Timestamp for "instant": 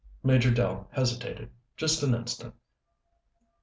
2.15-2.55